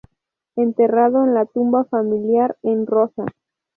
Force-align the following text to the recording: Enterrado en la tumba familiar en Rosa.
Enterrado 0.55 1.23
en 1.25 1.35
la 1.35 1.45
tumba 1.45 1.83
familiar 1.83 2.57
en 2.63 2.87
Rosa. 2.87 3.23